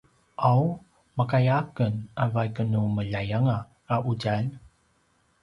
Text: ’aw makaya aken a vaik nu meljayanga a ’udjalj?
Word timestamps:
’aw 0.49 0.63
makaya 1.17 1.55
aken 1.61 1.93
a 2.23 2.25
vaik 2.33 2.57
nu 2.71 2.81
meljayanga 2.95 3.57
a 3.93 3.95
’udjalj? 4.09 4.49